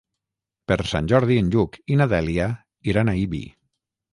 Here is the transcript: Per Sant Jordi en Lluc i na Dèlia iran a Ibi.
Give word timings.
Per 0.71 0.77
Sant 0.91 1.09
Jordi 1.11 1.37
en 1.41 1.51
Lluc 1.57 1.79
i 1.93 1.99
na 2.01 2.07
Dèlia 2.15 2.51
iran 2.95 3.13
a 3.13 3.17
Ibi. 3.27 3.45